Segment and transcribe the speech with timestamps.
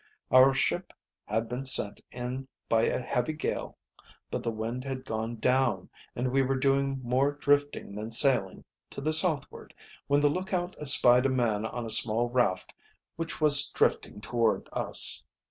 [0.31, 0.93] "Our ship
[1.25, 3.77] had been sent in by a heavy gale
[4.31, 8.99] but the wind had gone down, and we were doing more drifting than sailing to
[8.99, 9.75] the southward
[10.07, 12.73] when the lookout espied a man on a small raft
[13.15, 15.23] which was drifting toward us.